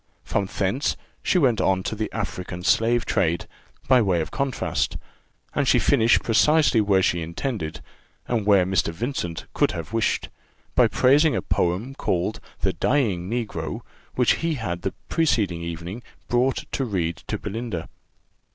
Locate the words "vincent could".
8.91-9.73